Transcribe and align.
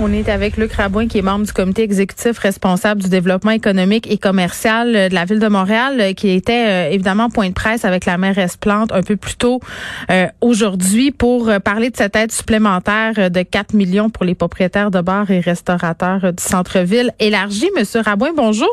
On 0.00 0.12
est 0.12 0.28
avec 0.28 0.56
Luc 0.56 0.72
Rabouin, 0.72 1.06
qui 1.06 1.18
est 1.18 1.22
membre 1.22 1.44
du 1.44 1.52
comité 1.52 1.82
exécutif 1.82 2.38
responsable 2.38 3.02
du 3.02 3.08
développement 3.08 3.50
économique 3.50 4.10
et 4.10 4.18
commercial 4.18 4.96
euh, 4.96 5.08
de 5.08 5.14
la 5.14 5.24
ville 5.24 5.38
de 5.38 5.48
Montréal, 5.48 6.00
euh, 6.00 6.12
qui 6.12 6.30
était 6.30 6.88
euh, 6.88 6.90
évidemment 6.90 7.28
point 7.28 7.48
de 7.48 7.54
presse 7.54 7.84
avec 7.84 8.06
la 8.06 8.16
mairesse 8.18 8.56
Plante 8.56 8.90
un 8.92 9.02
peu 9.02 9.16
plus 9.16 9.36
tôt 9.36 9.60
aujourd'hui 10.40 11.10
pour 11.10 11.50
parler 11.64 11.90
de 11.90 11.96
cette 11.96 12.16
aide 12.16 12.32
supplémentaire 12.32 13.30
de 13.30 13.42
4 13.42 13.74
millions 13.74 14.10
pour 14.10 14.24
les 14.24 14.34
propriétaires 14.34 14.90
de 14.90 15.00
bars 15.00 15.30
et 15.30 15.40
restaurateurs 15.40 16.32
du 16.32 16.42
centre-ville. 16.42 17.12
Élargie, 17.18 17.70
Monsieur 17.76 18.00
Rabouin, 18.00 18.32
bonjour. 18.36 18.70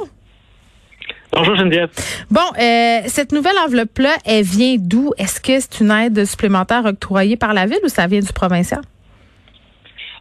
Bonjour 1.31 1.55
Geneviève. 1.55 1.89
Bon, 2.29 2.41
cette 3.07 3.31
nouvelle 3.31 3.57
enveloppe-là, 3.65 4.17
elle 4.25 4.43
vient 4.43 4.75
d'où? 4.77 5.11
Est-ce 5.17 5.39
que 5.39 5.59
c'est 5.59 5.79
une 5.79 5.91
aide 5.91 6.25
supplémentaire 6.25 6.85
octroyée 6.85 7.37
par 7.37 7.53
la 7.53 7.65
ville 7.65 7.79
ou 7.83 7.89
ça 7.89 8.07
vient 8.07 8.19
du 8.19 8.33
provincial? 8.33 8.81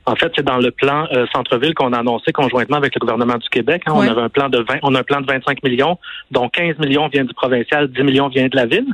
En 0.09 0.17
fait, 0.17 0.33
c'est 0.35 0.45
dans 0.45 0.57
le 0.57 0.71
plan 0.71 1.07
euh, 1.13 1.27
centre-ville 1.35 1.75
qu'on 1.75 1.93
a 1.93 1.99
annoncé 1.99 2.33
conjointement 2.33 2.79
avec 2.79 2.95
le 2.95 2.99
gouvernement 2.99 3.37
du 3.37 3.49
Québec. 3.51 3.83
Hein. 3.87 3.93
On 3.95 4.01
avait 4.01 4.23
un 4.23 4.31
plan 4.31 4.49
de 4.49 4.59
20, 4.59 4.79
on 4.83 4.95
a 4.95 5.01
un 5.01 5.03
plan 5.03 5.21
de 5.21 5.27
25 5.27 5.63
millions, 5.63 5.99
dont 6.31 6.49
15 6.49 6.79
millions 6.79 7.09
viennent 7.09 7.27
du 7.27 7.35
provincial, 7.35 7.89
10 7.89 8.03
millions 8.05 8.29
viennent 8.29 8.49
de 8.49 8.57
la 8.57 8.65
ville. 8.65 8.87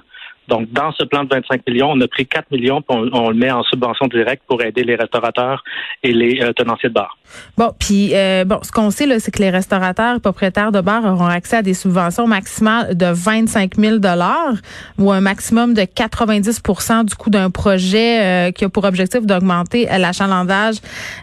Donc, 0.48 0.70
dans 0.72 0.92
ce 0.92 1.04
plan 1.04 1.24
de 1.24 1.28
25 1.30 1.62
millions, 1.66 1.90
on 1.92 2.00
a 2.00 2.08
pris 2.08 2.26
4 2.26 2.50
millions, 2.50 2.82
puis 2.82 2.96
on, 3.12 3.30
le 3.30 3.34
met 3.34 3.50
en 3.50 3.62
subvention 3.62 4.06
directe 4.06 4.42
pour 4.46 4.62
aider 4.62 4.84
les 4.84 4.94
restaurateurs 4.94 5.64
et 6.02 6.12
les 6.12 6.40
euh, 6.42 6.52
tenanciers 6.52 6.90
de 6.90 6.94
bars. 6.94 7.16
Bon, 7.56 7.72
puis 7.78 8.10
euh, 8.14 8.44
bon, 8.44 8.58
ce 8.62 8.70
qu'on 8.70 8.90
sait 8.90 9.06
là, 9.06 9.18
c'est 9.18 9.30
que 9.30 9.40
les 9.40 9.50
restaurateurs 9.50 10.16
et 10.16 10.20
propriétaires 10.20 10.70
de 10.70 10.80
bars 10.80 11.04
auront 11.04 11.26
accès 11.26 11.56
à 11.56 11.62
des 11.62 11.74
subventions 11.74 12.26
maximales 12.26 12.96
de 12.96 13.06
25 13.06 13.76
000 13.76 13.98
dollars 13.98 14.54
ou 14.98 15.10
un 15.10 15.20
maximum 15.20 15.74
de 15.74 15.82
90% 15.82 17.06
du 17.06 17.14
coût 17.14 17.30
d'un 17.30 17.50
projet 17.50 18.48
euh, 18.48 18.50
qui 18.52 18.64
a 18.64 18.68
pour 18.68 18.84
objectif 18.84 19.22
d'augmenter 19.22 19.86
l'achalandage 19.98 20.76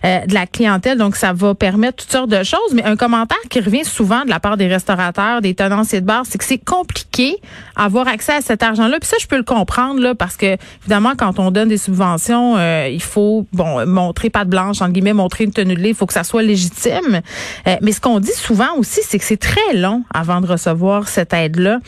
de 0.04 0.34
la 0.34 0.48
clientèle. 0.48 0.98
Donc, 0.98 1.16
ça 1.16 1.34
va 1.34 1.54
permettre 1.54 2.04
toutes 2.04 2.12
sortes 2.12 2.30
de 2.30 2.44
choses. 2.44 2.74
Mais 2.74 2.84
un 2.84 2.96
commentaire 2.96 3.38
qui 3.50 3.60
revient 3.60 3.86
souvent 3.86 4.24
de 4.26 4.30
la 4.30 4.40
part 4.40 4.58
des 4.58 4.68
restaurateurs, 4.68 5.42
des 5.42 5.54
tenanciers 5.54 6.02
de 6.02 6.06
bars, 6.06 6.26
c'est 6.26 6.38
que 6.38 6.44
c'est 6.44 6.64
compliqué 6.64 7.38
avoir 7.76 8.08
accès 8.08 8.34
à 8.34 8.42
cet 8.42 8.64
argent-là 8.64 9.00
ça, 9.12 9.18
je 9.20 9.28
peux 9.28 9.36
le 9.36 9.44
comprendre 9.44 10.00
là, 10.00 10.16
parce 10.16 10.38
que 10.38 10.58
évidemment, 10.82 11.14
quand 11.18 11.38
on 11.38 11.52
donne 11.52 11.68
des 11.68 11.78
subventions, 11.78 12.56
euh, 12.58 12.88
il 12.90 13.02
faut 13.02 13.46
bon 13.52 13.86
montrer 13.86 14.30
pas 14.30 14.46
de 14.46 14.50
blanche 14.50 14.82
entre 14.82 14.94
guillemets, 14.94 15.14
montrer 15.14 15.44
une 15.44 15.52
tenue 15.52 15.76
de 15.76 15.82
lait, 15.82 15.90
il 15.90 15.96
faut 15.96 16.06
que 16.06 16.14
ça 16.14 16.24
soit 16.24 16.44
légitime. 16.44 17.22
Euh, 17.68 17.76
mais 17.82 17.92
ce 17.92 18.00
qu'on 18.00 18.20
dit 18.22 18.32
souvent 18.32 18.74
aussi, 18.78 19.02
c'est 19.04 19.20
que 19.20 19.26
c'est 19.26 19.42
très 19.42 19.74
long 19.74 20.04
avant 20.14 20.40
de 20.40 20.48
recevoir 20.48 21.10
cette 21.10 21.34
aide-là. 21.34 21.80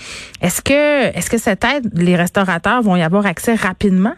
Est-ce 0.42 0.62
que 0.62 1.18
est-ce 1.18 1.30
que 1.30 1.38
cette 1.38 1.64
aide, 1.64 1.90
les 1.94 2.18
restaurateurs 2.18 2.82
vont 2.82 2.98
y 2.98 3.02
avoir 3.02 3.26
accès 3.26 3.56
rapidement? 3.56 4.14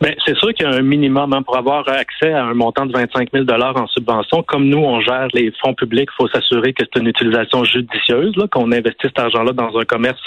Bien, 0.00 0.12
c'est 0.26 0.36
sûr 0.36 0.52
qu'il 0.52 0.66
y 0.66 0.68
a 0.68 0.74
un 0.74 0.82
minimum 0.82 1.32
hein, 1.32 1.42
pour 1.42 1.56
avoir 1.56 1.88
accès 1.88 2.32
à 2.32 2.44
un 2.44 2.54
montant 2.54 2.84
de 2.84 2.92
25 2.92 3.30
000 3.32 3.46
en 3.48 3.86
subvention. 3.86 4.42
Comme 4.42 4.68
nous, 4.68 4.78
on 4.78 5.00
gère 5.00 5.28
les 5.32 5.50
fonds 5.62 5.72
publics, 5.72 6.10
il 6.12 6.16
faut 6.16 6.28
s'assurer 6.28 6.74
que 6.74 6.84
c'est 6.84 7.00
une 7.00 7.08
utilisation 7.08 7.64
judicieuse, 7.64 8.34
qu'on 8.52 8.72
investit 8.72 9.06
cet 9.06 9.18
argent-là 9.18 9.52
dans 9.52 9.76
un 9.78 9.84
commerce 9.84 10.22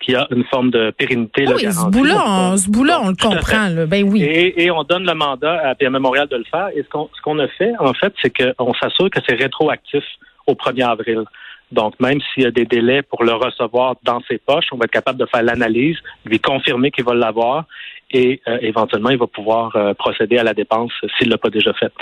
qui 0.00 0.16
a 0.16 0.26
une 0.30 0.44
forme 0.44 0.70
de 0.70 0.90
pérennité. 0.90 1.46
Oui, 1.46 1.62
ce 1.62 1.90
bout-là, 1.90 2.24
on, 2.26 2.56
ce 2.56 2.68
bout 2.68 2.86
on 2.90 3.08
le 3.08 3.14
comprend. 3.14 3.68
Là. 3.68 3.86
Ben 3.86 4.02
oui. 4.04 4.22
Et, 4.22 4.70
on 4.70 4.82
donne 4.82 5.06
le 5.06 5.14
mandat 5.14 5.60
à 5.64 5.74
PME 5.74 5.98
Montréal 6.00 6.26
de 6.28 6.36
le 6.36 6.44
faire. 6.50 6.68
Et 6.74 6.82
ce 6.82 6.88
qu'on, 6.88 7.08
ce 7.16 7.22
qu'on 7.22 7.38
a 7.38 7.46
fait, 7.48 7.72
en 7.78 7.94
fait, 7.94 8.12
c'est 8.20 8.30
qu'on 8.30 8.74
s'assure 8.74 9.08
que 9.10 9.20
c'est 9.26 9.36
rétroactif 9.36 10.04
au 10.46 10.54
1er 10.54 10.86
avril. 10.86 11.24
Donc, 11.72 11.98
même 11.98 12.20
s'il 12.20 12.44
y 12.44 12.46
a 12.46 12.50
des 12.50 12.66
délais 12.66 13.02
pour 13.02 13.24
le 13.24 13.32
recevoir 13.32 13.96
dans 14.02 14.20
ses 14.28 14.38
poches, 14.38 14.66
on 14.72 14.76
va 14.76 14.84
être 14.84 14.90
capable 14.90 15.18
de 15.18 15.26
faire 15.26 15.42
l'analyse, 15.42 15.96
lui 16.24 16.38
confirmer 16.38 16.90
qu'il 16.90 17.04
va 17.04 17.14
l'avoir 17.14 17.64
et 18.14 18.40
euh, 18.46 18.58
éventuellement, 18.62 19.10
il 19.10 19.18
va 19.18 19.26
pouvoir 19.26 19.74
euh, 19.74 19.92
procéder 19.92 20.38
à 20.38 20.44
la 20.44 20.54
dépense 20.54 20.92
s'il 21.18 21.26
ne 21.26 21.32
l'a 21.32 21.38
pas 21.38 21.50
déjà 21.50 21.74
faite. 21.74 21.92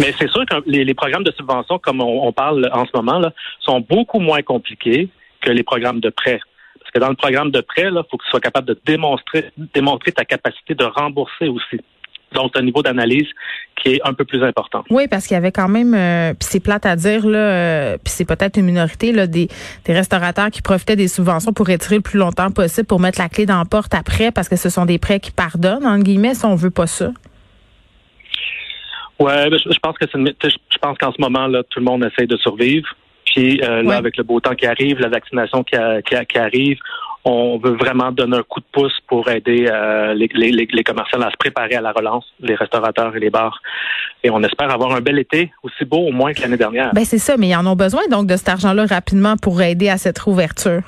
Mais 0.00 0.12
c'est 0.18 0.28
sûr 0.28 0.44
que 0.44 0.56
les, 0.66 0.94
programmes 0.94 1.22
de 1.22 1.32
subvention, 1.32 1.78
comme 1.78 2.00
on, 2.00 2.32
parle 2.32 2.68
en 2.72 2.84
ce 2.84 2.90
moment, 2.94 3.18
là, 3.18 3.32
sont 3.60 3.80
beaucoup 3.80 4.18
moins 4.18 4.42
compliqués 4.42 5.08
que 5.40 5.50
les 5.50 5.62
programmes 5.62 6.00
de 6.00 6.10
prêt. 6.10 6.40
Parce 6.80 6.90
que 6.90 6.98
dans 6.98 7.10
le 7.10 7.14
programme 7.14 7.50
de 7.50 7.60
prêt, 7.60 7.88
il 7.88 8.02
faut 8.10 8.16
que 8.16 8.24
tu 8.24 8.30
sois 8.30 8.40
capable 8.40 8.68
de 8.68 8.80
démontrer, 8.84 9.50
démontrer 9.56 10.12
ta 10.12 10.24
capacité 10.24 10.74
de 10.74 10.84
rembourser 10.84 11.48
aussi. 11.48 11.80
Donc, 12.34 12.52
c'est 12.54 12.60
un 12.60 12.64
niveau 12.64 12.82
d'analyse 12.82 13.26
qui 13.76 13.94
est 13.94 14.00
un 14.04 14.14
peu 14.14 14.24
plus 14.24 14.42
important. 14.44 14.84
Oui, 14.90 15.08
parce 15.08 15.26
qu'il 15.26 15.34
y 15.34 15.38
avait 15.38 15.52
quand 15.52 15.68
même, 15.68 15.94
euh, 15.94 16.34
puis 16.34 16.48
c'est 16.50 16.60
plate 16.60 16.86
à 16.86 16.96
dire, 16.96 17.26
là, 17.26 17.38
euh, 17.38 17.96
puis 18.02 18.12
c'est 18.12 18.24
peut-être 18.24 18.56
une 18.58 18.66
minorité, 18.66 19.12
là, 19.12 19.26
des, 19.26 19.48
des 19.84 19.92
restaurateurs 19.92 20.50
qui 20.50 20.62
profitaient 20.62 20.96
des 20.96 21.08
subventions 21.08 21.52
pour 21.52 21.66
retirer 21.66 21.96
le 21.96 22.02
plus 22.02 22.18
longtemps 22.18 22.50
possible, 22.50 22.86
pour 22.86 23.00
mettre 23.00 23.20
la 23.20 23.28
clé 23.28 23.46
dans 23.46 23.58
la 23.58 23.64
porte 23.64 23.94
après, 23.94 24.30
parce 24.30 24.48
que 24.48 24.56
ce 24.56 24.70
sont 24.70 24.86
des 24.86 24.98
prêts 24.98 25.20
qui 25.20 25.32
pardonnent, 25.32 25.86
en 25.86 25.98
guillemets, 25.98 26.34
si 26.34 26.44
on 26.44 26.54
veut 26.54 26.70
pas 26.70 26.86
ça. 26.86 27.10
Ouais, 29.18 29.50
ben, 29.50 29.58
je, 29.58 29.78
pense 29.80 29.96
que 29.98 30.06
c'est 30.10 30.18
je 30.18 30.78
pense 30.80 30.98
qu'en 30.98 31.12
ce 31.12 31.20
moment, 31.20 31.46
là, 31.46 31.62
tout 31.70 31.78
le 31.78 31.84
monde 31.84 32.04
essaie 32.04 32.26
de 32.26 32.36
survivre. 32.38 32.88
Puis 33.26 33.62
euh, 33.62 33.82
là, 33.82 33.96
avec 33.96 34.16
le 34.16 34.24
beau 34.24 34.40
temps 34.40 34.54
qui 34.54 34.66
arrive, 34.66 34.98
la 34.98 35.08
vaccination 35.08 35.62
qui, 35.62 35.76
qui 36.04 36.38
arrive, 36.38 36.78
on 37.24 37.58
veut 37.58 37.76
vraiment 37.76 38.10
donner 38.10 38.38
un 38.38 38.42
coup 38.42 38.60
de 38.60 38.66
pouce 38.72 38.98
pour 39.06 39.28
aider 39.30 39.66
euh, 39.70 40.12
les, 40.14 40.28
les, 40.34 40.50
les, 40.50 40.84
commerçants 40.84 41.20
à 41.20 41.30
se 41.30 41.36
préparer 41.36 41.76
à 41.76 41.80
la 41.80 41.92
relance, 41.92 42.24
les 42.40 42.54
restaurateurs 42.54 43.14
et 43.14 43.20
les 43.20 43.30
bars. 43.30 43.60
Et 44.24 44.30
on 44.30 44.42
espère 44.42 44.70
avoir 44.70 44.92
un 44.92 45.00
bel 45.00 45.18
été 45.18 45.52
aussi 45.62 45.84
beau 45.84 45.98
au 45.98 46.12
moins 46.12 46.32
que 46.32 46.42
l'année 46.42 46.56
dernière. 46.56 46.92
Ben 46.92 47.04
c'est 47.04 47.18
ça, 47.18 47.36
mais 47.36 47.48
ils 47.48 47.56
en 47.56 47.66
ont 47.66 47.76
besoin 47.76 48.02
donc 48.10 48.26
de 48.26 48.36
cet 48.36 48.48
argent-là 48.48 48.86
rapidement 48.86 49.36
pour 49.36 49.62
aider 49.62 49.88
à 49.88 49.98
cette 49.98 50.18
rouverture. 50.18 50.82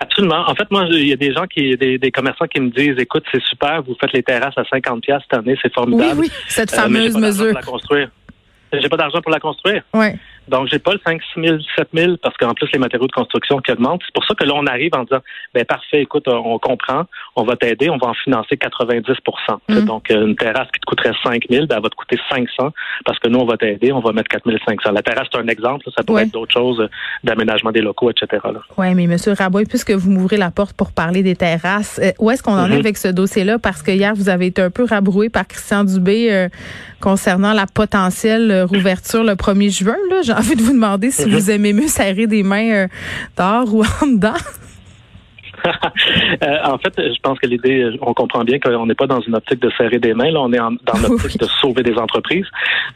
Absolument. 0.00 0.48
En 0.48 0.54
fait, 0.54 0.68
moi, 0.70 0.86
il 0.90 1.06
y 1.06 1.12
a 1.12 1.16
des 1.16 1.32
gens 1.32 1.46
qui, 1.46 1.76
des, 1.76 1.98
des 1.98 2.10
commerçants 2.10 2.46
qui 2.46 2.60
me 2.60 2.70
disent, 2.70 2.98
écoute, 2.98 3.24
c'est 3.30 3.42
super, 3.42 3.82
vous 3.82 3.94
faites 4.00 4.12
les 4.12 4.22
terrasses 4.22 4.56
à 4.56 4.64
50 4.64 5.02
pièces 5.02 5.22
cette 5.30 5.38
année, 5.38 5.56
c'est 5.62 5.72
formidable. 5.72 6.20
Oui, 6.20 6.28
oui, 6.28 6.32
cette 6.48 6.72
euh, 6.72 6.76
fameuse 6.76 7.16
mesure. 7.16 7.54
J'ai 8.72 8.88
pas 8.88 8.96
d'argent 8.96 9.20
pour 9.20 9.30
la 9.30 9.38
construire. 9.38 9.82
Ouais. 9.94 10.16
Donc, 10.48 10.68
j'ai 10.68 10.78
pas 10.78 10.92
le 10.92 11.00
5 11.06 11.20
000, 11.36 11.58
7 11.76 11.88
000 11.94 12.16
parce 12.20 12.36
qu'en 12.36 12.52
plus, 12.52 12.68
les 12.72 12.78
matériaux 12.78 13.06
de 13.06 13.12
construction 13.12 13.58
qui 13.58 13.72
augmentent. 13.72 14.02
C'est 14.04 14.14
pour 14.14 14.24
ça 14.24 14.34
que 14.34 14.44
là, 14.44 14.54
on 14.56 14.66
arrive 14.66 14.90
en 14.94 15.04
disant, 15.04 15.20
ben 15.54 15.64
parfait, 15.64 16.02
écoute, 16.02 16.26
on 16.26 16.58
comprend, 16.58 17.04
on 17.36 17.44
va 17.44 17.56
t'aider, 17.56 17.90
on 17.90 17.96
va 17.96 18.08
en 18.08 18.14
financer 18.14 18.56
90 18.56 19.04
mm. 19.68 19.84
Donc, 19.84 20.10
euh, 20.10 20.26
une 20.26 20.36
terrasse 20.36 20.68
qui 20.72 20.80
te 20.80 20.86
coûterait 20.86 21.12
5 21.22 21.44
000, 21.48 21.66
ben, 21.66 21.76
elle 21.76 21.82
va 21.82 21.88
te 21.88 21.94
coûter 21.94 22.18
500 22.30 22.72
parce 23.04 23.18
que 23.18 23.28
nous, 23.28 23.38
on 23.38 23.44
va 23.44 23.56
t'aider, 23.56 23.92
on 23.92 24.00
va 24.00 24.12
mettre 24.12 24.28
4 24.28 24.42
500. 24.66 24.92
La 24.92 25.02
terrasse, 25.02 25.28
c'est 25.32 25.38
un 25.38 25.46
exemple. 25.46 25.86
Ça 25.96 26.02
pourrait 26.02 26.24
être 26.24 26.32
d'autres 26.32 26.52
choses, 26.52 26.80
euh, 26.80 26.88
d'aménagement 27.22 27.70
des 27.70 27.80
locaux, 27.80 28.10
etc. 28.10 28.42
Oui, 28.76 28.94
mais 28.94 29.04
M. 29.04 29.16
Raboy, 29.38 29.64
puisque 29.66 29.92
vous 29.92 30.10
m'ouvrez 30.10 30.38
la 30.38 30.50
porte 30.50 30.76
pour 30.76 30.92
parler 30.92 31.22
des 31.22 31.36
terrasses, 31.36 32.00
euh, 32.02 32.10
où 32.18 32.30
est-ce 32.30 32.42
qu'on 32.42 32.52
en 32.52 32.66
est 32.66 32.70
mm-hmm. 32.70 32.78
avec 32.80 32.96
ce 32.96 33.08
dossier-là? 33.08 33.58
Parce 33.58 33.82
que 33.82 33.92
hier, 33.92 34.14
vous 34.14 34.28
avez 34.28 34.46
été 34.46 34.60
un 34.60 34.70
peu 34.70 34.84
rabroué 34.84 35.28
par 35.28 35.46
Christian 35.46 35.84
Dubé 35.84 36.48
concernant 37.00 37.52
la 37.52 37.66
potentielle 37.66 38.62
rouverture 38.62 39.24
le 39.24 39.34
1er 39.34 39.70
juin. 39.70 39.96
J'ai 40.32 40.38
envie 40.38 40.56
de 40.56 40.62
vous 40.62 40.72
demander 40.72 41.10
si 41.10 41.28
vous 41.28 41.50
aimez 41.50 41.74
mieux 41.74 41.88
serrer 41.88 42.26
des 42.26 42.42
mains 42.42 42.70
euh, 42.70 42.88
dehors 43.36 43.74
ou 43.74 43.82
en 43.82 44.06
dedans. 44.06 44.32
Euh, 46.42 46.58
en 46.64 46.76
fait, 46.78 46.92
je 46.96 47.20
pense 47.22 47.38
que 47.38 47.46
l'idée, 47.46 47.88
on 48.00 48.14
comprend 48.14 48.42
bien 48.42 48.58
qu'on 48.58 48.84
n'est 48.84 48.96
pas 48.96 49.06
dans 49.06 49.20
une 49.20 49.36
optique 49.36 49.60
de 49.60 49.70
serrer 49.78 50.00
des 50.00 50.12
mains, 50.12 50.32
là, 50.32 50.40
on 50.40 50.52
est 50.52 50.56
dans 50.56 50.98
l'optique 51.08 51.38
de 51.38 51.46
sauver 51.46 51.84
des 51.84 51.94
entreprises. 51.98 52.46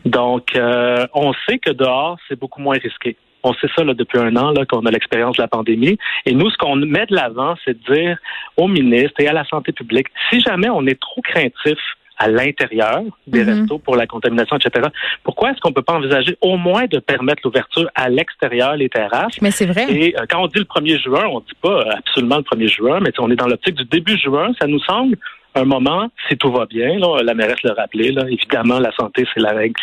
Donc, 0.05 0.57
euh, 0.57 1.07
on 1.15 1.33
sait 1.47 1.59
que 1.59 1.71
dehors, 1.71 2.19
c'est 2.27 2.37
beaucoup 2.37 2.61
moins 2.61 2.77
risqué. 2.77 3.17
On 3.45 3.55
sait 3.55 3.69
ça 3.77 3.85
là, 3.85 3.95
depuis 3.95 4.19
un 4.19 4.35
an 4.35 4.53
qu'on 4.69 4.85
a 4.85 4.91
l'expérience 4.91 5.37
de 5.37 5.43
la 5.43 5.49
pandémie. 5.49 5.97
Et 6.25 6.33
nous, 6.33 6.51
ce 6.51 6.57
qu'on 6.57 6.75
met 6.75 7.07
de 7.07 7.15
l'avant, 7.15 7.55
c'est 7.65 7.81
de 7.81 7.95
dire 7.95 8.19
au 8.57 8.67
ministre 8.67 9.21
et 9.21 9.29
à 9.29 9.33
la 9.33 9.45
santé 9.45 9.71
publique, 9.71 10.09
si 10.31 10.41
jamais 10.41 10.69
on 10.69 10.85
est 10.87 10.99
trop 11.01 11.21
craintif 11.23 11.79
à 12.19 12.28
l'intérieur 12.28 13.03
des 13.27 13.44
mhm. 13.44 13.60
restos 13.60 13.78
pour 13.78 13.97
la 13.97 14.06
contamination, 14.06 14.56
etc. 14.56 14.88
Pourquoi 15.22 15.50
est-ce 15.50 15.60
qu'on 15.60 15.72
peut 15.72 15.82
pas 15.82 15.94
envisager 15.94 16.37
au 16.41 16.56
moins 16.56 16.87
de 16.87 16.98
permettre 16.98 17.42
l'ouverture 17.45 17.89
à 17.95 18.09
l'extérieur, 18.09 18.77
les 18.77 18.89
terrasses? 18.89 19.41
Mais 19.42 19.51
c'est 19.51 19.66
vrai. 19.66 19.86
Et 19.91 20.16
euh, 20.16 20.24
quand 20.28 20.42
on 20.42 20.47
dit 20.47 20.59
le 20.59 20.65
1er 20.65 21.03
juin, 21.03 21.27
on 21.30 21.41
dit 21.41 21.54
pas 21.60 21.84
absolument 21.98 22.36
le 22.39 22.42
1er 22.42 22.68
juin, 22.68 23.01
mais 23.01 23.10
on 23.18 23.30
est 23.30 23.36
dans 23.36 23.48
l'optique 23.48 23.74
du 23.74 23.84
début 23.84 24.18
juin. 24.18 24.53
Ça 24.60 24.66
nous 24.66 24.80
semble 24.80 25.16
un 25.54 25.65
moment, 25.65 26.10
si 26.28 26.36
tout 26.36 26.53
va 26.53 26.66
bien, 26.66 26.98
là, 26.98 27.22
la 27.22 27.34
mairesse 27.34 27.63
le 27.65 27.72
rappelé, 27.72 28.13
là, 28.13 28.24
évidemment, 28.28 28.78
la 28.78 28.92
santé, 28.92 29.27
c'est 29.33 29.41
la 29.41 29.53
règle, 29.53 29.74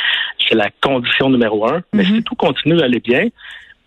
c'est 0.47 0.55
la 0.55 0.69
condition 0.81 1.29
numéro 1.29 1.67
un. 1.67 1.81
Mais 1.93 2.03
si 2.03 2.23
tout 2.23 2.35
continue 2.35 2.79
à 2.79 2.85
aller 2.85 2.99
bien, 2.99 3.27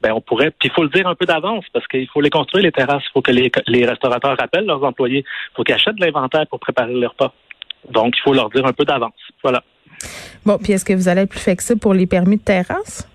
ben 0.02 0.12
on 0.12 0.20
pourrait, 0.20 0.50
puis 0.50 0.68
il 0.68 0.72
faut 0.72 0.82
le 0.82 0.90
dire 0.90 1.06
un 1.06 1.14
peu 1.14 1.24
d'avance 1.24 1.64
parce 1.72 1.86
qu'il 1.86 2.06
faut 2.08 2.20
les 2.20 2.30
construire 2.30 2.64
les 2.64 2.72
terrasses, 2.72 3.02
il 3.06 3.12
faut 3.12 3.22
que 3.22 3.30
les, 3.30 3.50
les 3.66 3.86
restaurateurs 3.86 4.36
rappellent 4.38 4.66
leurs 4.66 4.84
employés, 4.84 5.20
il 5.20 5.56
faut 5.56 5.64
qu'ils 5.64 5.74
achètent 5.74 5.96
de 5.96 6.04
l'inventaire 6.04 6.46
pour 6.48 6.60
préparer 6.60 6.92
leur 6.92 7.12
repas. 7.12 7.32
Donc, 7.90 8.14
il 8.16 8.20
faut 8.22 8.32
leur 8.32 8.50
dire 8.50 8.66
un 8.66 8.72
peu 8.72 8.84
d'avance. 8.84 9.12
Voilà. 9.42 9.62
Bon, 10.44 10.58
puis 10.58 10.72
est-ce 10.72 10.84
que 10.84 10.92
vous 10.92 11.08
allez 11.08 11.22
être 11.22 11.30
plus 11.30 11.40
flexible 11.40 11.80
pour 11.80 11.94
les 11.94 12.06
permis 12.06 12.36
de 12.36 12.42
terrasse? 12.42 13.08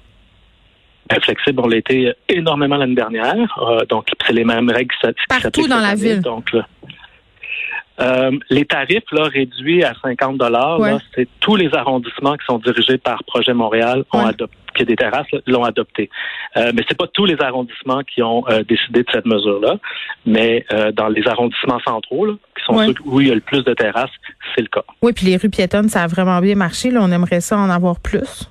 Flexible, 1.23 1.61
on 1.61 1.67
l'a 1.67 1.77
été 1.77 2.13
énormément 2.29 2.77
l'année 2.77 2.95
dernière. 2.95 3.59
Euh, 3.59 3.85
donc, 3.85 4.07
c'est 4.25 4.31
les 4.31 4.45
mêmes 4.45 4.69
règles 4.69 4.95
Partout 5.27 5.67
dans 5.67 5.79
la 5.79 5.93
ville. 5.93 6.21
Donc, 6.21 6.55
Euh, 8.01 8.31
les 8.49 8.65
tarifs 8.65 9.03
là, 9.11 9.23
réduits 9.23 9.83
à 9.83 9.93
50 10.01 10.37
dollars, 10.37 10.79
Ouais. 10.79 10.97
c'est 11.15 11.27
tous 11.39 11.55
les 11.55 11.73
arrondissements 11.73 12.35
qui 12.35 12.45
sont 12.45 12.57
dirigés 12.57 12.97
par 12.97 13.23
Projet 13.25 13.53
Montréal 13.53 14.03
ont 14.13 14.19
Ouais. 14.23 14.29
adopté 14.29 14.55
qui 14.73 14.83
a 14.83 14.85
des 14.85 14.95
terrasses 14.95 15.27
l'ont 15.47 15.65
adopté. 15.65 16.09
Euh, 16.55 16.71
mais 16.73 16.81
c'est 16.87 16.97
pas 16.97 17.07
tous 17.07 17.25
les 17.25 17.35
arrondissements 17.41 18.03
qui 18.03 18.23
ont 18.23 18.45
euh, 18.47 18.63
décidé 18.63 19.01
de 19.03 19.07
cette 19.11 19.25
mesure-là, 19.25 19.75
mais 20.25 20.65
euh, 20.71 20.93
dans 20.93 21.09
les 21.09 21.27
arrondissements 21.27 21.81
centraux, 21.85 22.25
là, 22.25 22.33
qui 22.57 22.63
sont 22.63 22.75
Ouais. 22.77 22.87
ceux 22.87 22.95
où 23.03 23.19
il 23.19 23.27
y 23.27 23.31
a 23.31 23.35
le 23.35 23.41
plus 23.41 23.65
de 23.65 23.73
terrasses, 23.73 24.09
c'est 24.55 24.61
le 24.61 24.67
cas. 24.67 24.83
Oui, 25.01 25.11
puis 25.11 25.25
les 25.25 25.35
rues 25.35 25.49
piétonnes, 25.49 25.89
ça 25.89 26.03
a 26.03 26.07
vraiment 26.07 26.39
bien 26.39 26.55
marché. 26.55 26.89
Là, 26.89 27.01
on 27.03 27.11
aimerait 27.11 27.41
ça 27.41 27.57
en 27.57 27.69
avoir 27.69 27.99
plus. 27.99 28.49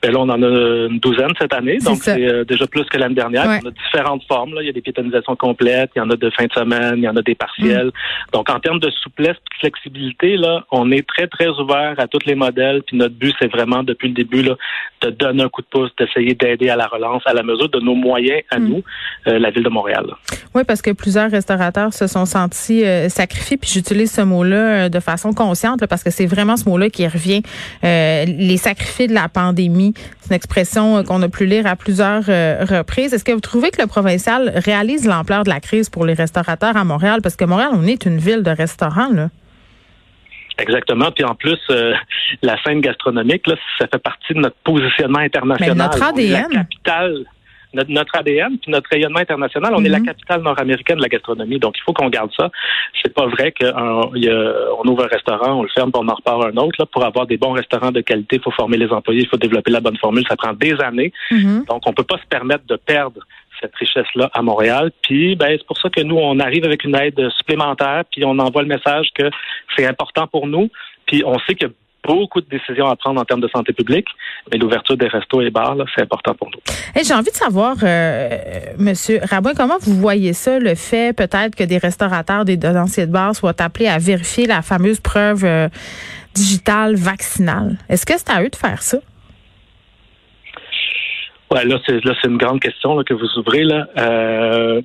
Ben 0.00 0.12
là, 0.12 0.20
on 0.20 0.28
en 0.28 0.40
a 0.42 0.46
une 0.46 1.00
douzaine 1.00 1.32
cette 1.40 1.52
année, 1.52 1.78
donc 1.78 1.98
c'est 2.02 2.24
euh, 2.24 2.44
déjà 2.44 2.68
plus 2.68 2.84
que 2.84 2.96
l'année 2.98 3.16
dernière. 3.16 3.46
Ouais. 3.48 3.58
On 3.64 3.68
a 3.68 3.70
différentes 3.72 4.22
formes. 4.28 4.54
Là. 4.54 4.62
Il 4.62 4.66
y 4.66 4.68
a 4.68 4.72
des 4.72 4.80
piétonisations 4.80 5.34
complètes, 5.34 5.90
il 5.96 5.98
y 5.98 6.02
en 6.02 6.10
a 6.10 6.14
de 6.14 6.30
fin 6.30 6.46
de 6.46 6.52
semaine, 6.52 6.94
il 6.98 7.02
y 7.02 7.08
en 7.08 7.16
a 7.16 7.22
des 7.22 7.34
partiels. 7.34 7.86
Mm. 7.88 8.32
Donc, 8.32 8.48
en 8.48 8.60
termes 8.60 8.78
de 8.78 8.90
souplesse 8.90 9.36
et 9.36 9.54
de 9.54 9.58
flexibilité, 9.60 10.36
là, 10.36 10.64
on 10.70 10.92
est 10.92 11.04
très, 11.06 11.26
très 11.26 11.48
ouvert 11.48 11.94
à 11.98 12.06
tous 12.06 12.20
les 12.26 12.36
modèles. 12.36 12.82
Puis 12.86 12.96
notre 12.96 13.14
but, 13.16 13.34
c'est 13.40 13.50
vraiment, 13.50 13.82
depuis 13.82 14.08
le 14.08 14.14
début, 14.14 14.42
là, 14.42 14.54
de 15.02 15.10
donner 15.10 15.42
un 15.42 15.48
coup 15.48 15.62
de 15.62 15.66
pouce, 15.66 15.90
d'essayer 15.98 16.34
d'aider 16.34 16.70
à 16.70 16.76
la 16.76 16.86
relance 16.86 17.22
à 17.26 17.34
la 17.34 17.42
mesure 17.42 17.68
de 17.68 17.80
nos 17.80 17.94
moyens 17.94 18.42
à 18.50 18.58
Mm. 18.60 18.68
nous, 18.68 18.82
euh, 19.26 19.38
la 19.40 19.50
Ville 19.50 19.64
de 19.64 19.68
Montréal. 19.68 20.06
Oui, 20.54 20.62
parce 20.66 20.80
que 20.80 20.92
plusieurs 20.92 21.30
restaurateurs 21.30 21.92
se 21.92 22.06
sont 22.06 22.24
sentis 22.24 22.84
euh, 22.84 23.08
sacrifiés, 23.08 23.56
puis 23.56 23.70
j'utilise 23.72 24.12
ce 24.12 24.22
mot-là 24.22 24.88
de 24.88 25.00
façon 25.00 25.32
consciente, 25.32 25.80
là, 25.80 25.86
parce 25.88 26.04
que 26.04 26.10
c'est 26.10 26.26
vraiment 26.26 26.56
ce 26.56 26.68
mot-là 26.68 26.88
qui 26.88 27.06
revient. 27.06 27.42
Les 27.82 28.56
sacrifiés 28.56 29.08
de 29.08 29.14
la 29.14 29.28
pandémie, 29.28 29.87
c'est 30.20 30.30
une 30.30 30.36
expression 30.36 30.98
euh, 30.98 31.02
qu'on 31.02 31.22
a 31.22 31.28
pu 31.28 31.46
lire 31.46 31.66
à 31.66 31.76
plusieurs 31.76 32.24
euh, 32.28 32.64
reprises. 32.64 33.14
Est-ce 33.14 33.24
que 33.24 33.32
vous 33.32 33.40
trouvez 33.40 33.70
que 33.70 33.80
le 33.80 33.86
provincial 33.86 34.52
réalise 34.54 35.06
l'ampleur 35.06 35.44
de 35.44 35.50
la 35.50 35.60
crise 35.60 35.90
pour 35.90 36.04
les 36.04 36.14
restaurateurs 36.14 36.76
à 36.76 36.84
Montréal? 36.84 37.20
Parce 37.22 37.36
que 37.36 37.44
Montréal, 37.44 37.70
on 37.72 37.84
est 37.86 38.06
une 38.06 38.18
ville 38.18 38.42
de 38.42 38.50
restaurants, 38.50 39.12
là. 39.12 39.28
Exactement. 40.58 41.10
Puis 41.12 41.24
en 41.24 41.34
plus, 41.34 41.58
euh, 41.70 41.94
la 42.42 42.60
scène 42.62 42.80
gastronomique, 42.80 43.46
là, 43.46 43.54
ça 43.78 43.86
fait 43.86 44.02
partie 44.02 44.34
de 44.34 44.40
notre 44.40 44.56
positionnement 44.64 45.20
international. 45.20 45.76
Mais 45.76 45.82
notre 45.82 45.96
est 45.96 46.28
la 46.28 46.38
ADN. 46.38 46.52
capitale. 46.52 47.24
Notre, 47.74 47.90
notre 47.90 48.16
ADN 48.16 48.56
puis 48.58 48.70
notre 48.70 48.88
rayonnement 48.90 49.18
international, 49.18 49.74
on 49.76 49.84
est 49.84 49.88
la 49.90 49.98
Mhm. 49.98 50.06
capitale 50.06 50.42
nord-américaine 50.42 50.96
de 50.96 51.02
la 51.02 51.08
gastronomie, 51.08 51.58
donc 51.58 51.76
il 51.76 51.82
faut 51.82 51.92
qu'on 51.92 52.08
garde 52.08 52.30
ça. 52.36 52.50
C'est 53.02 53.12
pas 53.12 53.26
vrai 53.26 53.52
qu'on 53.52 54.88
ouvre 54.88 55.04
un 55.04 55.08
restaurant, 55.08 55.60
on 55.60 55.62
le 55.64 55.68
ferme, 55.68 55.92
puis 55.92 56.00
on 56.02 56.08
en 56.08 56.14
repart 56.14 56.44
un 56.44 56.56
autre. 56.56 56.76
Là, 56.78 56.86
pour 56.86 57.04
avoir 57.04 57.26
des 57.26 57.36
bons 57.36 57.52
restaurants 57.52 57.90
de 57.92 58.00
qualité, 58.00 58.36
il 58.36 58.42
faut 58.42 58.50
former 58.52 58.78
les 58.78 58.88
employés, 58.90 59.20
il 59.22 59.28
faut 59.28 59.36
développer 59.36 59.70
la 59.70 59.80
bonne 59.80 59.98
formule. 59.98 60.24
Ça 60.28 60.36
prend 60.36 60.52
des 60.54 60.80
années, 60.80 61.12
Mhm. 61.30 61.64
donc 61.68 61.82
on 61.86 61.92
peut 61.92 62.04
pas 62.04 62.16
se 62.18 62.26
permettre 62.26 62.64
de 62.66 62.76
perdre 62.76 63.20
cette 63.60 63.74
richesse-là 63.74 64.30
à 64.32 64.40
Montréal. 64.40 64.90
Puis 65.02 65.34
ben, 65.36 65.48
c'est 65.58 65.66
pour 65.66 65.76
ça 65.78 65.90
que 65.90 66.00
nous, 66.00 66.16
on 66.16 66.38
arrive 66.38 66.64
avec 66.64 66.84
une 66.84 66.94
aide 66.96 67.28
supplémentaire, 67.36 68.04
puis 68.10 68.24
on 68.24 68.38
envoie 68.38 68.62
le 68.62 68.68
message 68.68 69.08
que 69.14 69.28
c'est 69.76 69.84
important 69.84 70.26
pour 70.26 70.46
nous. 70.46 70.70
Puis 71.06 71.22
on 71.26 71.38
sait 71.40 71.54
qu'il 71.54 71.66
y 71.68 71.70
a 71.70 71.74
beaucoup 72.04 72.40
de 72.40 72.48
décisions 72.48 72.86
à 72.86 72.96
prendre 72.96 73.20
en 73.20 73.24
termes 73.24 73.40
de 73.40 73.48
santé 73.48 73.72
publique, 73.72 74.06
mais 74.50 74.58
l'ouverture 74.58 74.96
des 74.96 75.08
restos 75.08 75.40
et 75.42 75.50
bars, 75.50 75.76
c'est 75.94 76.02
important 76.02 76.34
pour 76.34 76.48
nous. 76.48 76.60
Hey, 76.94 77.04
J'ai 77.04 77.14
envie 77.14 77.30
de 77.30 77.36
savoir, 77.36 77.76
euh, 77.82 78.38
Monsieur 78.78 79.20
Rabouin, 79.22 79.54
comment 79.54 79.78
vous 79.80 79.94
voyez 79.94 80.32
ça, 80.32 80.58
le 80.58 80.74
fait 80.74 81.14
peut-être 81.16 81.54
que 81.54 81.64
des 81.64 81.78
restaurateurs, 81.78 82.44
des 82.44 82.56
donanciers 82.56 83.06
de 83.06 83.12
bar 83.12 83.34
soient 83.34 83.60
appelés 83.60 83.88
à 83.88 83.98
vérifier 83.98 84.46
la 84.46 84.62
fameuse 84.62 85.00
preuve 85.00 85.44
euh, 85.44 85.68
digitale 86.34 86.94
vaccinale? 86.96 87.76
Est-ce 87.88 88.06
que 88.06 88.14
c'est 88.16 88.30
à 88.30 88.42
eux 88.42 88.48
de 88.48 88.56
faire 88.56 88.82
ça? 88.82 88.98
Ouais, 91.50 91.64
là, 91.64 91.78
c'est 91.86 92.04
là, 92.04 92.14
c'est 92.20 92.28
une 92.28 92.36
grande 92.36 92.60
question 92.60 92.94
là, 92.96 93.04
que 93.04 93.14
vous 93.14 93.38
ouvrez 93.38 93.64
là. 93.64 93.86
Euh, 93.96 94.82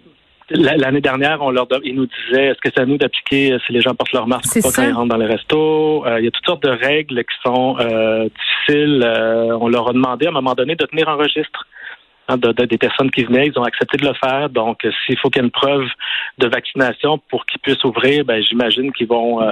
L'année 0.49 1.01
dernière, 1.01 1.41
on 1.41 1.51
leur 1.51 1.67
ils 1.83 1.95
nous 1.95 2.05
disaient 2.07 2.47
est-ce 2.47 2.59
que 2.59 2.69
c'est 2.73 2.79
à 2.81 2.85
nous 2.85 2.97
d'appliquer 2.97 3.53
euh, 3.53 3.59
si 3.65 3.71
les 3.73 3.81
gens 3.81 3.95
portent 3.95 4.11
leur 4.11 4.27
masque 4.27 4.55
ou 4.57 4.61
pas 4.61 4.69
ça. 4.69 4.81
quand 4.83 4.89
ils 4.89 4.93
rentrent 4.93 5.09
dans 5.09 5.17
les 5.17 5.25
restos. 5.25 6.05
Euh, 6.05 6.19
il 6.19 6.25
y 6.25 6.27
a 6.27 6.31
toutes 6.31 6.45
sortes 6.45 6.63
de 6.63 6.69
règles 6.69 7.23
qui 7.23 7.35
sont 7.45 7.77
euh, 7.79 8.27
difficiles. 8.67 9.01
Euh, 9.05 9.57
on 9.59 9.67
leur 9.69 9.89
a 9.89 9.93
demandé 9.93 10.25
à 10.25 10.29
un 10.29 10.33
moment 10.33 10.53
donné 10.53 10.75
de 10.75 10.85
tenir 10.85 11.07
un 11.09 11.15
registre 11.15 11.65
hein, 12.27 12.37
de, 12.37 12.51
de- 12.51 12.65
des 12.65 12.77
personnes 12.77 13.09
qui 13.11 13.23
venaient. 13.23 13.47
Ils 13.47 13.57
ont 13.57 13.63
accepté 13.63 13.97
de 13.97 14.05
le 14.05 14.13
faire. 14.13 14.49
Donc, 14.49 14.83
euh, 14.85 14.91
s'il 15.05 15.17
faut 15.17 15.29
qu'il 15.29 15.41
y 15.41 15.43
ait 15.43 15.47
une 15.47 15.51
preuve 15.51 15.85
de 16.39 16.47
vaccination 16.47 17.19
pour 17.29 17.45
qu'ils 17.45 17.59
puissent 17.61 17.83
ouvrir, 17.83 18.25
ben, 18.25 18.41
j'imagine 18.43 18.91
qu'ils 18.91 19.07
vont 19.07 19.41
euh, 19.41 19.49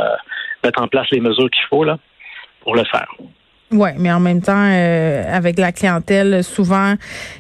mettre 0.64 0.82
en 0.82 0.88
place 0.88 1.08
les 1.12 1.20
mesures 1.22 1.50
qu'il 1.50 1.66
faut 1.70 1.84
là 1.84 1.98
pour 2.62 2.76
le 2.76 2.84
faire. 2.84 3.08
Oui, 3.74 3.90
mais 3.98 4.12
en 4.12 4.20
même 4.20 4.42
temps, 4.42 4.52
euh, 4.68 5.24
avec 5.34 5.58
la 5.58 5.72
clientèle 5.72 6.44
souvent 6.44 6.96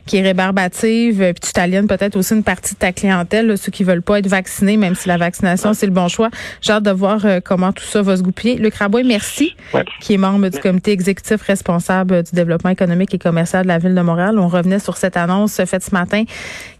qui 0.05 0.17
est 0.17 0.21
rébarbative, 0.21 1.21
euh, 1.21 1.33
puis 1.33 1.41
tu 1.47 1.51
t'aliènes 1.51 1.87
peut-être 1.87 2.15
aussi 2.15 2.33
une 2.33 2.43
partie 2.43 2.73
de 2.73 2.79
ta 2.79 2.93
clientèle, 2.93 3.47
là, 3.47 3.57
ceux 3.57 3.71
qui 3.71 3.83
veulent 3.83 4.01
pas 4.01 4.19
être 4.19 4.27
vaccinés, 4.27 4.77
même 4.77 4.95
si 4.95 5.09
la 5.09 5.17
vaccination, 5.17 5.73
c'est 5.73 5.85
le 5.87 5.91
bon 5.91 6.07
choix. 6.07 6.29
J'ai 6.61 6.71
hâte 6.71 6.83
de 6.83 6.91
voir 6.91 7.25
euh, 7.25 7.39
comment 7.43 7.73
tout 7.73 7.83
ça 7.83 8.01
va 8.01 8.15
se 8.15 8.21
goupiller. 8.21 8.55
Luc 8.55 8.75
Rabouin, 8.75 9.03
merci, 9.03 9.55
Ouais. 9.73 9.83
qui 9.99 10.13
est 10.13 10.17
membre 10.17 10.47
du 10.47 10.59
comité 10.59 10.91
exécutif 10.91 11.41
responsable 11.41 12.23
du 12.23 12.31
développement 12.31 12.69
économique 12.69 13.13
et 13.13 13.19
commercial 13.19 13.63
de 13.63 13.67
la 13.67 13.77
Ville 13.77 13.93
de 13.95 14.01
Montréal. 14.01 14.39
On 14.39 14.47
revenait 14.47 14.79
sur 14.79 14.95
cette 14.95 15.17
annonce 15.17 15.55
faite 15.65 15.83
ce 15.83 15.91
matin. 15.93 16.23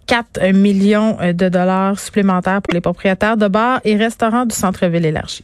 4 0.08 0.52
millions 0.54 1.18
de 1.34 1.50
dollars 1.50 2.00
supplémentaires 2.00 2.62
pour 2.62 2.74
les 2.74 2.82
propriétaires 2.82 3.38
de 3.38 3.48
bars 3.48 3.82
et 3.84 3.96
restaurants 3.96 4.46
du 4.46 4.56
centre-ville 4.56 5.06
élargi. 5.06 5.44